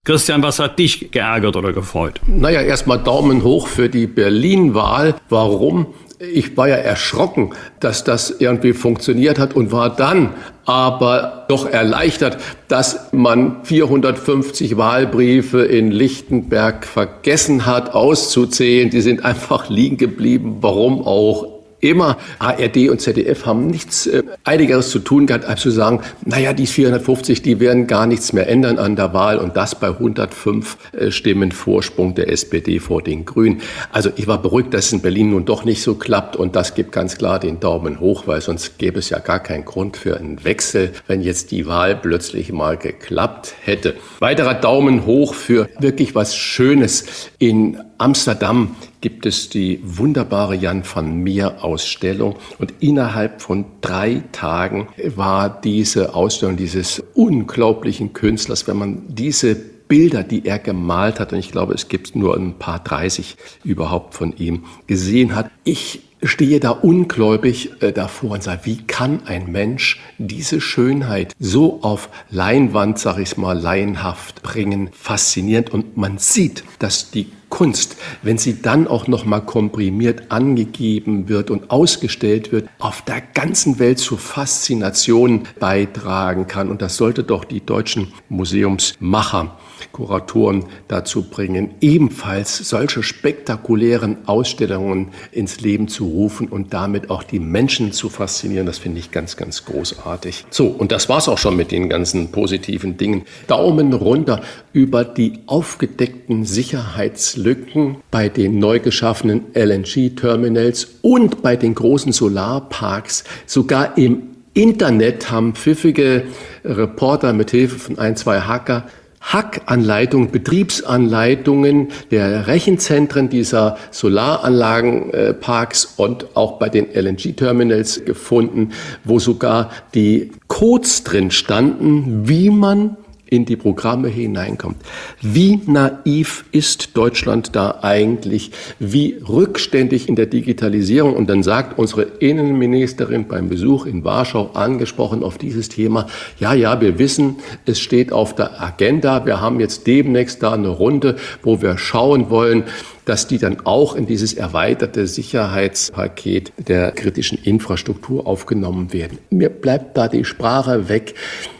Christian, 0.04 0.42
was 0.42 0.58
hat 0.58 0.78
dich 0.78 1.10
geärgert 1.10 1.56
oder 1.56 1.72
gefreut? 1.72 2.20
Naja, 2.26 2.60
erstmal 2.60 2.98
Daumen 3.02 3.42
hoch 3.42 3.68
für 3.68 3.88
die 3.88 4.06
Berlin-Wahl. 4.06 5.16
Warum? 5.28 5.86
Ich 6.20 6.56
war 6.56 6.68
ja 6.68 6.74
erschrocken, 6.74 7.50
dass 7.78 8.02
das 8.02 8.34
irgendwie 8.40 8.72
funktioniert 8.72 9.38
hat 9.38 9.54
und 9.54 9.70
war 9.70 9.94
dann 9.94 10.34
aber 10.64 11.46
doch 11.48 11.64
erleichtert, 11.70 12.38
dass 12.66 13.12
man 13.12 13.64
450 13.64 14.76
Wahlbriefe 14.76 15.62
in 15.62 15.92
Lichtenberg 15.92 16.86
vergessen 16.86 17.66
hat 17.66 17.94
auszuzählen. 17.94 18.90
Die 18.90 19.00
sind 19.00 19.24
einfach 19.24 19.70
liegen 19.70 19.96
geblieben. 19.96 20.56
Warum 20.60 21.06
auch 21.06 21.57
immer 21.80 22.18
ARD 22.38 22.88
und 22.88 23.00
ZDF 23.00 23.46
haben 23.46 23.66
nichts 23.66 24.06
äh, 24.06 24.22
Einigeres 24.44 24.90
zu 24.90 24.98
tun 24.98 25.26
gehabt, 25.26 25.44
als 25.44 25.60
zu 25.60 25.70
sagen, 25.70 26.00
naja, 26.24 26.52
die 26.52 26.66
450, 26.66 27.42
die 27.42 27.60
werden 27.60 27.86
gar 27.86 28.06
nichts 28.06 28.32
mehr 28.32 28.48
ändern 28.48 28.78
an 28.78 28.96
der 28.96 29.12
Wahl 29.14 29.38
und 29.38 29.56
das 29.56 29.74
bei 29.74 29.88
105 29.88 30.76
äh, 30.92 31.10
Stimmen 31.10 31.52
Vorsprung 31.52 32.14
der 32.14 32.30
SPD 32.30 32.80
vor 32.80 33.02
den 33.02 33.24
Grünen. 33.24 33.60
Also 33.92 34.10
ich 34.16 34.26
war 34.26 34.42
beruhigt, 34.42 34.74
dass 34.74 34.86
es 34.86 34.92
in 34.92 35.00
Berlin 35.00 35.30
nun 35.30 35.44
doch 35.44 35.64
nicht 35.64 35.82
so 35.82 35.94
klappt 35.94 36.36
und 36.36 36.56
das 36.56 36.74
gibt 36.74 36.92
ganz 36.92 37.16
klar 37.16 37.38
den 37.38 37.60
Daumen 37.60 38.00
hoch, 38.00 38.26
weil 38.26 38.40
sonst 38.40 38.78
gäbe 38.78 38.98
es 38.98 39.10
ja 39.10 39.18
gar 39.18 39.40
keinen 39.40 39.64
Grund 39.64 39.96
für 39.96 40.16
einen 40.16 40.44
Wechsel, 40.44 40.92
wenn 41.06 41.20
jetzt 41.20 41.50
die 41.50 41.66
Wahl 41.66 41.96
plötzlich 41.96 42.52
mal 42.52 42.76
geklappt 42.76 43.54
hätte. 43.62 43.94
Weiterer 44.18 44.54
Daumen 44.54 45.06
hoch 45.06 45.34
für 45.34 45.68
wirklich 45.78 46.14
was 46.14 46.36
Schönes 46.36 47.04
in 47.38 47.78
Amsterdam 47.98 48.76
gibt 49.00 49.26
es 49.26 49.48
die 49.48 49.80
wunderbare 49.82 50.54
Jan 50.54 50.82
van 50.84 51.22
Meer 51.22 51.64
Ausstellung 51.64 52.36
und 52.58 52.74
innerhalb 52.80 53.42
von 53.42 53.64
drei 53.80 54.22
Tagen 54.32 54.88
war 55.14 55.60
diese 55.60 56.14
Ausstellung 56.14 56.56
dieses 56.56 57.02
unglaublichen 57.14 58.12
Künstlers, 58.12 58.66
wenn 58.66 58.76
man 58.76 59.02
diese 59.08 59.56
Bilder, 59.88 60.22
die 60.22 60.44
er 60.44 60.58
gemalt 60.58 61.18
hat, 61.18 61.32
und 61.32 61.38
ich 61.38 61.50
glaube, 61.50 61.74
es 61.74 61.88
gibt 61.88 62.14
nur 62.14 62.36
ein 62.36 62.58
paar 62.58 62.78
30 62.78 63.36
überhaupt 63.64 64.14
von 64.14 64.36
ihm, 64.36 64.64
gesehen 64.86 65.34
hat. 65.34 65.50
Ich 65.64 66.02
stehe 66.22 66.60
da 66.60 66.70
ungläubig 66.70 67.82
äh, 67.82 67.92
davor 67.92 68.32
und 68.32 68.42
sage, 68.42 68.62
wie 68.64 68.78
kann 68.78 69.26
ein 69.26 69.50
Mensch 69.50 70.00
diese 70.18 70.60
Schönheit 70.60 71.34
so 71.38 71.80
auf 71.82 72.10
Leinwand, 72.30 72.98
sag 72.98 73.18
ich 73.18 73.36
mal, 73.36 73.58
laienhaft 73.58 74.42
bringen, 74.42 74.90
faszinierend. 74.92 75.70
Und 75.70 75.96
man 75.96 76.18
sieht, 76.18 76.64
dass 76.78 77.10
die 77.10 77.28
Kunst, 77.48 77.96
wenn 78.22 78.38
sie 78.38 78.60
dann 78.62 78.86
auch 78.86 79.06
noch 79.08 79.24
mal 79.24 79.40
komprimiert 79.40 80.30
angegeben 80.30 81.28
wird 81.28 81.50
und 81.50 81.70
ausgestellt 81.70 82.52
wird, 82.52 82.68
auf 82.78 83.02
der 83.02 83.20
ganzen 83.20 83.78
Welt 83.78 83.98
zur 83.98 84.18
Faszination 84.18 85.44
beitragen 85.58 86.46
kann. 86.46 86.68
Und 86.68 86.82
das 86.82 86.96
sollte 86.96 87.24
doch 87.24 87.44
die 87.44 87.64
deutschen 87.64 88.12
Museumsmacher 88.28 89.58
Kuratoren 89.92 90.64
dazu 90.88 91.22
bringen, 91.22 91.70
ebenfalls 91.80 92.56
solche 92.58 93.02
spektakulären 93.02 94.18
Ausstellungen 94.26 95.08
ins 95.32 95.60
Leben 95.60 95.88
zu 95.88 96.06
rufen 96.06 96.48
und 96.48 96.72
damit 96.74 97.10
auch 97.10 97.22
die 97.22 97.40
Menschen 97.40 97.92
zu 97.92 98.08
faszinieren. 98.08 98.66
Das 98.66 98.78
finde 98.78 98.98
ich 99.00 99.10
ganz, 99.10 99.36
ganz 99.36 99.64
großartig. 99.64 100.46
So, 100.50 100.66
und 100.66 100.92
das 100.92 101.08
war's 101.08 101.28
auch 101.28 101.38
schon 101.38 101.56
mit 101.56 101.70
den 101.70 101.88
ganzen 101.88 102.30
positiven 102.30 102.96
Dingen. 102.96 103.22
Daumen 103.46 103.92
runter 103.92 104.42
über 104.72 105.04
die 105.04 105.40
aufgedeckten 105.46 106.44
Sicherheitslücken 106.44 107.96
bei 108.10 108.28
den 108.28 108.58
neu 108.58 108.80
geschaffenen 108.80 109.46
LNG-Terminals 109.54 110.98
und 111.02 111.42
bei 111.42 111.56
den 111.56 111.74
großen 111.74 112.12
Solarparks. 112.12 113.24
Sogar 113.46 113.96
im 113.98 114.22
Internet 114.54 115.30
haben 115.30 115.54
pfiffige 115.54 116.24
Reporter 116.64 117.32
mit 117.32 117.52
Hilfe 117.52 117.78
von 117.78 117.98
ein, 117.98 118.16
zwei 118.16 118.40
Hacker 118.40 118.86
Hackanleitungen, 119.32 120.30
Betriebsanleitungen 120.30 121.88
der 122.10 122.46
Rechenzentren 122.46 123.28
dieser 123.28 123.76
Solaranlagenparks 123.90 125.94
und 125.96 126.36
auch 126.36 126.58
bei 126.58 126.68
den 126.68 126.86
LNG-Terminals 126.92 128.04
gefunden, 128.04 128.72
wo 129.04 129.18
sogar 129.18 129.70
die 129.94 130.30
Codes 130.46 131.04
drin 131.04 131.30
standen, 131.30 132.28
wie 132.28 132.50
man 132.50 132.96
in 133.30 133.44
die 133.44 133.56
Programme 133.56 134.08
hineinkommt. 134.08 134.76
Wie 135.20 135.60
naiv 135.66 136.44
ist 136.52 136.96
Deutschland 136.96 137.54
da 137.54 137.80
eigentlich? 137.82 138.50
Wie 138.78 139.16
rückständig 139.28 140.08
in 140.08 140.16
der 140.16 140.26
Digitalisierung? 140.26 141.14
Und 141.14 141.28
dann 141.28 141.42
sagt 141.42 141.78
unsere 141.78 142.02
Innenministerin 142.02 143.28
beim 143.28 143.48
Besuch 143.48 143.86
in 143.86 144.04
Warschau 144.04 144.50
angesprochen 144.54 145.22
auf 145.22 145.38
dieses 145.38 145.68
Thema, 145.68 146.06
ja, 146.38 146.54
ja, 146.54 146.80
wir 146.80 146.98
wissen, 146.98 147.36
es 147.66 147.80
steht 147.80 148.12
auf 148.12 148.34
der 148.34 148.62
Agenda. 148.62 149.26
Wir 149.26 149.40
haben 149.40 149.60
jetzt 149.60 149.86
demnächst 149.86 150.42
da 150.42 150.52
eine 150.52 150.68
Runde, 150.68 151.16
wo 151.42 151.60
wir 151.60 151.78
schauen 151.78 152.30
wollen, 152.30 152.64
dass 153.08 153.26
die 153.26 153.38
dann 153.38 153.64
auch 153.64 153.96
in 153.96 154.06
dieses 154.06 154.34
erweiterte 154.34 155.06
Sicherheitspaket 155.06 156.52
der 156.58 156.92
kritischen 156.92 157.38
Infrastruktur 157.42 158.26
aufgenommen 158.26 158.92
werden. 158.92 159.16
Mir 159.30 159.48
bleibt 159.48 159.96
da 159.96 160.08
die 160.08 160.26
Sprache 160.26 160.90
weg, 160.90 161.14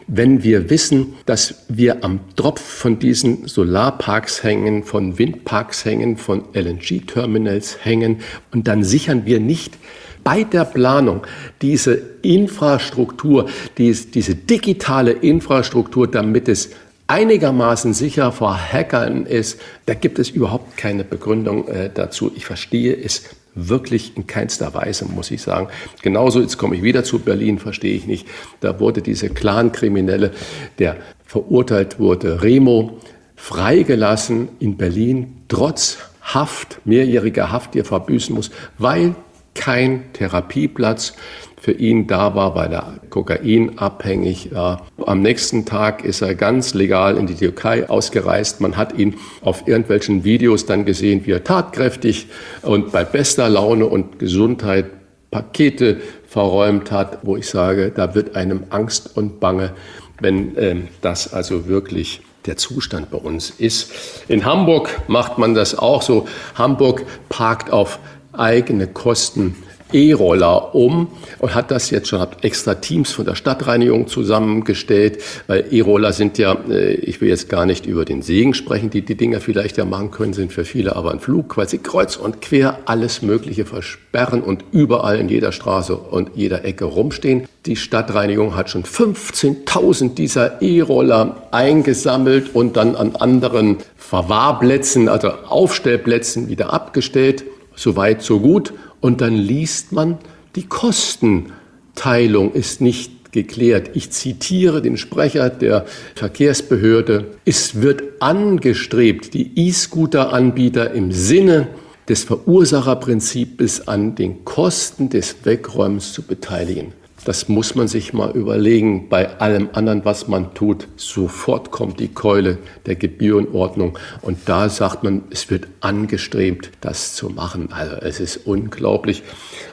wenn 0.06 0.42
wir 0.42 0.68
wissen, 0.68 1.14
dass 1.24 1.64
wir 1.68 2.04
am 2.04 2.20
Tropf 2.36 2.60
von 2.60 2.98
diesen 2.98 3.46
Solarparks 3.46 4.42
hängen, 4.42 4.84
von 4.84 5.18
Windparks 5.18 5.86
hängen, 5.86 6.18
von 6.18 6.44
LNG-Terminals 6.52 7.78
hängen 7.82 8.18
und 8.52 8.68
dann 8.68 8.84
sichern 8.84 9.24
wir 9.24 9.40
nicht 9.40 9.78
bei 10.24 10.44
der 10.44 10.66
Planung 10.66 11.26
diese 11.62 11.94
Infrastruktur, 12.20 13.48
diese 13.78 14.34
digitale 14.34 15.12
Infrastruktur, 15.12 16.10
damit 16.10 16.48
es 16.48 16.70
einigermaßen 17.08 17.94
sicher 17.94 18.30
vor 18.30 18.56
Hackern 18.56 19.26
ist, 19.26 19.60
da 19.86 19.94
gibt 19.94 20.18
es 20.18 20.30
überhaupt 20.30 20.76
keine 20.76 21.02
Begründung 21.02 21.66
äh, 21.66 21.90
dazu. 21.92 22.30
Ich 22.36 22.46
verstehe 22.46 22.94
es 22.94 23.24
wirklich 23.54 24.16
in 24.16 24.26
keinster 24.26 24.72
Weise, 24.74 25.06
muss 25.06 25.30
ich 25.30 25.42
sagen. 25.42 25.68
Genauso, 26.02 26.40
jetzt 26.40 26.58
komme 26.58 26.76
ich 26.76 26.82
wieder 26.82 27.02
zu 27.02 27.18
Berlin, 27.18 27.58
verstehe 27.58 27.96
ich 27.96 28.06
nicht. 28.06 28.28
Da 28.60 28.78
wurde 28.78 29.02
diese 29.02 29.30
Clan-Kriminelle, 29.30 30.30
der 30.78 30.96
verurteilt 31.24 31.98
wurde, 31.98 32.42
Remo, 32.42 32.98
freigelassen 33.34 34.48
in 34.60 34.76
Berlin, 34.76 35.42
trotz 35.48 35.98
Haft, 36.20 36.80
mehrjähriger 36.84 37.50
Haft, 37.50 37.74
die 37.74 37.78
er 37.78 37.84
verbüßen 37.86 38.34
muss, 38.34 38.50
weil 38.76 39.14
kein 39.58 40.04
Therapieplatz 40.14 41.14
für 41.60 41.72
ihn 41.72 42.06
da 42.06 42.34
war, 42.34 42.54
weil 42.54 42.72
er 42.72 42.94
kokainabhängig 43.10 44.54
war. 44.54 44.86
Am 45.04 45.20
nächsten 45.20 45.66
Tag 45.66 46.04
ist 46.04 46.22
er 46.22 46.34
ganz 46.34 46.72
legal 46.72 47.16
in 47.16 47.26
die 47.26 47.34
Türkei 47.34 47.90
ausgereist. 47.90 48.60
Man 48.60 48.76
hat 48.76 48.96
ihn 48.96 49.16
auf 49.42 49.66
irgendwelchen 49.66 50.22
Videos 50.22 50.66
dann 50.66 50.84
gesehen, 50.84 51.26
wie 51.26 51.32
er 51.32 51.44
tatkräftig 51.44 52.28
und 52.62 52.92
bei 52.92 53.04
bester 53.04 53.48
Laune 53.48 53.86
und 53.86 54.18
Gesundheit 54.18 54.86
Pakete 55.30 56.00
verräumt 56.26 56.90
hat, 56.90 57.18
wo 57.22 57.36
ich 57.36 57.48
sage, 57.48 57.92
da 57.94 58.14
wird 58.14 58.34
einem 58.34 58.64
Angst 58.70 59.16
und 59.16 59.40
Bange, 59.40 59.72
wenn 60.20 60.56
äh, 60.56 60.76
das 61.02 61.34
also 61.34 61.66
wirklich 61.66 62.22
der 62.46 62.56
Zustand 62.56 63.10
bei 63.10 63.18
uns 63.18 63.50
ist. 63.50 63.92
In 64.28 64.44
Hamburg 64.44 65.02
macht 65.06 65.36
man 65.36 65.54
das 65.54 65.76
auch 65.76 66.02
so. 66.02 66.26
Hamburg 66.54 67.04
parkt 67.28 67.70
auf 67.70 67.98
eigene 68.32 68.86
Kosten 68.86 69.56
E-Roller 69.92 70.74
um 70.74 71.08
und 71.38 71.54
hat 71.54 71.70
das 71.70 71.90
jetzt 71.90 72.08
schon, 72.08 72.20
hat 72.20 72.44
extra 72.44 72.74
Teams 72.74 73.10
von 73.10 73.24
der 73.24 73.34
Stadtreinigung 73.34 74.06
zusammengestellt, 74.06 75.22
weil 75.46 75.64
E-Roller 75.70 76.12
sind 76.12 76.36
ja, 76.38 76.58
äh, 76.68 76.94
ich 76.94 77.20
will 77.20 77.28
jetzt 77.28 77.48
gar 77.48 77.64
nicht 77.64 77.86
über 77.86 78.04
den 78.04 78.22
Segen 78.22 78.54
sprechen, 78.54 78.90
die 78.90 79.02
die 79.02 79.16
Dinger 79.16 79.40
vielleicht 79.40 79.78
ja 79.78 79.84
machen 79.84 80.10
können, 80.10 80.34
sind 80.34 80.52
für 80.52 80.64
viele 80.64 80.96
aber 80.96 81.12
ein 81.12 81.20
Flug, 81.20 81.56
weil 81.56 81.68
sie 81.68 81.78
kreuz 81.78 82.16
und 82.16 82.42
quer 82.42 82.80
alles 82.84 83.22
Mögliche 83.22 83.64
versperren 83.64 84.42
und 84.42 84.64
überall 84.72 85.18
in 85.18 85.28
jeder 85.28 85.52
Straße 85.52 85.96
und 85.96 86.32
jeder 86.34 86.64
Ecke 86.64 86.84
rumstehen. 86.84 87.46
Die 87.64 87.76
Stadtreinigung 87.76 88.56
hat 88.56 88.70
schon 88.70 88.84
15.000 88.84 90.14
dieser 90.14 90.60
E-Roller 90.60 91.48
eingesammelt 91.50 92.54
und 92.54 92.76
dann 92.76 92.94
an 92.94 93.16
anderen 93.16 93.78
Verwahrplätzen, 93.96 95.08
also 95.08 95.30
Aufstellplätzen 95.30 96.48
wieder 96.48 96.72
abgestellt. 96.72 97.44
Soweit, 97.78 98.22
so 98.22 98.40
gut. 98.40 98.72
Und 99.00 99.20
dann 99.20 99.36
liest 99.36 99.92
man, 99.92 100.18
die 100.56 100.64
Kostenteilung 100.64 102.52
ist 102.52 102.80
nicht 102.80 103.30
geklärt. 103.30 103.90
Ich 103.94 104.10
zitiere 104.10 104.82
den 104.82 104.96
Sprecher 104.96 105.48
der 105.48 105.86
Verkehrsbehörde. 106.16 107.36
Es 107.44 107.80
wird 107.80 108.02
angestrebt, 108.18 109.32
die 109.32 109.68
E-Scooter-Anbieter 109.68 110.90
im 110.90 111.12
Sinne 111.12 111.68
des 112.08 112.24
Verursacherprinzips 112.24 113.82
an 113.82 114.16
den 114.16 114.44
Kosten 114.44 115.08
des 115.08 115.36
Wegräumens 115.44 116.12
zu 116.12 116.22
beteiligen. 116.22 116.92
Das 117.28 117.46
muss 117.46 117.74
man 117.74 117.88
sich 117.88 118.14
mal 118.14 118.30
überlegen. 118.30 119.10
Bei 119.10 119.38
allem 119.38 119.68
anderen, 119.74 120.06
was 120.06 120.28
man 120.28 120.54
tut, 120.54 120.88
sofort 120.96 121.70
kommt 121.70 122.00
die 122.00 122.08
Keule 122.08 122.56
der 122.86 122.94
Gebührenordnung. 122.94 123.98
Und 124.22 124.38
da 124.46 124.70
sagt 124.70 125.04
man, 125.04 125.24
es 125.28 125.50
wird 125.50 125.68
angestrebt, 125.80 126.70
das 126.80 127.14
zu 127.14 127.28
machen. 127.28 127.68
Also 127.70 127.96
es 127.96 128.18
ist 128.18 128.46
unglaublich. 128.46 129.24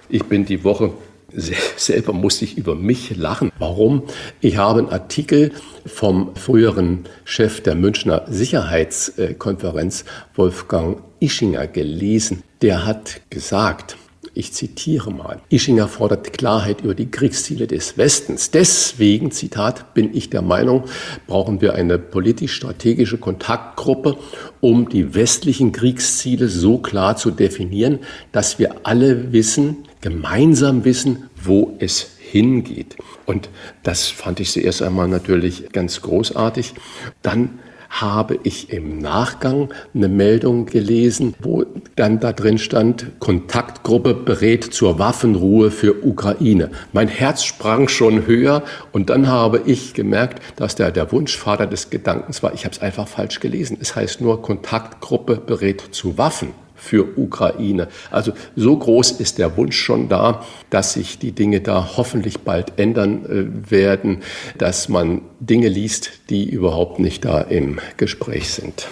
Ich 0.09 0.25
bin 0.25 0.45
die 0.45 0.65
Woche 0.65 0.91
selber 1.77 2.11
musste 2.11 2.43
ich 2.43 2.57
über 2.57 2.75
mich 2.75 3.15
lachen. 3.15 3.53
Warum? 3.57 4.03
Ich 4.41 4.57
habe 4.57 4.79
einen 4.79 4.89
Artikel 4.89 5.53
vom 5.85 6.35
früheren 6.35 7.05
Chef 7.23 7.61
der 7.61 7.75
Münchner 7.75 8.25
Sicherheitskonferenz, 8.27 10.03
Wolfgang 10.35 10.97
Ischinger, 11.21 11.67
gelesen. 11.67 12.43
Der 12.61 12.85
hat 12.85 13.21
gesagt, 13.29 13.95
ich 14.35 14.53
zitiere 14.53 15.11
mal. 15.11 15.39
Ischinger 15.49 15.87
fordert 15.87 16.33
Klarheit 16.33 16.81
über 16.81 16.93
die 16.93 17.09
Kriegsziele 17.09 17.67
des 17.67 17.97
Westens. 17.97 18.51
Deswegen, 18.51 19.31
Zitat, 19.31 19.93
bin 19.93 20.15
ich 20.15 20.29
der 20.29 20.41
Meinung, 20.41 20.83
brauchen 21.25 21.61
wir 21.61 21.73
eine 21.73 21.97
politisch-strategische 21.97 23.17
Kontaktgruppe, 23.17 24.17
um 24.59 24.89
die 24.89 25.15
westlichen 25.15 25.71
Kriegsziele 25.71 26.49
so 26.49 26.77
klar 26.77 27.15
zu 27.15 27.31
definieren, 27.31 27.99
dass 28.31 28.59
wir 28.59 28.75
alle 28.83 29.31
wissen, 29.31 29.77
gemeinsam 30.01 30.85
wissen, 30.85 31.29
wo 31.41 31.75
es 31.79 32.11
hingeht. 32.19 32.97
Und 33.25 33.49
das 33.83 34.07
fand 34.07 34.39
ich 34.41 34.51
zuerst 34.51 34.81
einmal 34.81 35.07
natürlich 35.07 35.71
ganz 35.71 36.01
großartig. 36.01 36.73
Dann 37.21 37.59
habe 38.01 38.39
ich 38.43 38.71
im 38.71 38.99
Nachgang 38.99 39.69
eine 39.93 40.09
Meldung 40.09 40.65
gelesen, 40.65 41.33
wo 41.39 41.65
dann 41.95 42.19
da 42.19 42.33
drin 42.33 42.57
stand, 42.57 43.19
Kontaktgruppe 43.19 44.13
berät 44.13 44.63
zur 44.65 44.99
Waffenruhe 44.99 45.71
für 45.71 46.05
Ukraine. 46.05 46.71
Mein 46.93 47.07
Herz 47.07 47.43
sprang 47.43 47.87
schon 47.87 48.27
höher 48.27 48.63
und 48.91 49.09
dann 49.09 49.27
habe 49.27 49.61
ich 49.65 49.93
gemerkt, 49.93 50.41
dass 50.57 50.75
der, 50.75 50.91
der 50.91 51.11
Wunschvater 51.11 51.67
des 51.67 51.89
Gedankens 51.89 52.43
war, 52.43 52.53
ich 52.53 52.65
habe 52.65 52.75
es 52.75 52.81
einfach 52.81 53.07
falsch 53.07 53.39
gelesen. 53.39 53.77
Es 53.79 53.95
heißt 53.95 54.21
nur 54.21 54.41
Kontaktgruppe 54.41 55.37
berät 55.37 55.81
zu 55.91 56.17
Waffen 56.17 56.64
für 56.75 57.17
Ukraine. 57.17 57.87
Also 58.11 58.33
so 58.55 58.77
groß 58.77 59.13
ist 59.13 59.37
der 59.37 59.55
Wunsch 59.57 59.77
schon 59.77 60.09
da, 60.09 60.43
dass 60.69 60.93
sich 60.93 61.19
die 61.19 61.31
Dinge 61.31 61.61
da 61.61 61.91
hoffentlich 61.97 62.39
bald 62.39 62.77
ändern 62.77 63.25
äh, 63.25 63.71
werden, 63.71 64.21
dass 64.57 64.89
man 64.89 65.21
Dinge 65.39 65.69
liest, 65.69 66.11
die 66.29 66.49
überhaupt 66.49 66.99
nicht 66.99 67.25
da 67.25 67.41
im 67.41 67.79
Gespräch 67.97 68.49
sind. 68.49 68.87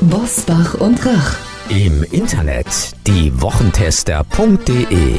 Bosbach 0.00 0.74
und 0.74 1.04
Rach. 1.06 1.36
Im 1.70 2.04
Internet 2.12 2.66
diewochentester.de 3.06 5.18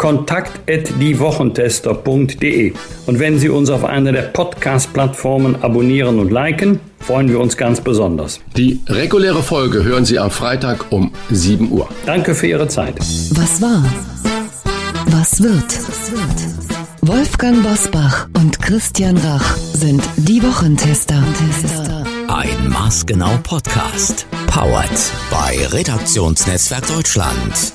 kontakt.diewochentester.de. 0.00 2.72
Und 3.04 3.18
wenn 3.18 3.38
Sie 3.38 3.50
uns 3.50 3.68
auf 3.68 3.84
einer 3.84 4.12
der 4.12 4.22
Podcast-Plattformen 4.22 5.62
abonnieren 5.62 6.18
und 6.18 6.32
liken, 6.32 6.80
freuen 7.00 7.28
wir 7.28 7.38
uns 7.38 7.58
ganz 7.58 7.82
besonders. 7.82 8.40
Die 8.56 8.80
reguläre 8.88 9.42
Folge 9.42 9.84
hören 9.84 10.06
Sie 10.06 10.18
am 10.18 10.30
Freitag 10.30 10.90
um 10.90 11.12
7 11.30 11.70
Uhr. 11.70 11.86
Danke 12.06 12.34
für 12.34 12.46
Ihre 12.46 12.66
Zeit. 12.66 12.98
Was 12.98 13.60
war? 13.60 13.84
Was 15.08 15.42
wird? 15.42 15.78
Wolfgang 17.02 17.62
Bosbach 17.62 18.26
und 18.38 18.62
Christian 18.62 19.18
Rach 19.18 19.58
sind 19.58 20.02
die 20.16 20.42
Wochentester. 20.42 21.22
Ein 22.28 22.70
maßgenau 22.70 23.38
Podcast. 23.42 24.26
Powered 24.46 25.12
bei 25.30 25.58
Redaktionsnetzwerk 25.66 26.86
Deutschland 26.86 27.74